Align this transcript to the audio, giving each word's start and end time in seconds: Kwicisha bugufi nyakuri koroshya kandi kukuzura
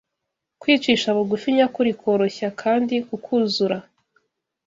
Kwicisha 0.61 1.07
bugufi 1.17 1.47
nyakuri 1.57 1.91
koroshya 2.01 2.49
kandi 2.61 2.95
kukuzura 3.07 3.77